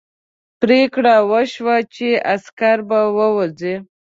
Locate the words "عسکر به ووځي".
2.33-3.75